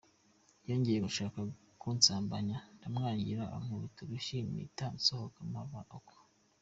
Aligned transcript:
Yongeye 0.67 0.99
gushaka 1.07 1.37
kunsambanya 1.81 2.57
ndamwangira, 2.77 3.43
ankubita 3.55 3.99
urushyi 4.03 4.37
mpita 4.51 4.85
nsohoka, 4.95 5.39
mpava 5.51 5.81
uko”. 5.97 6.15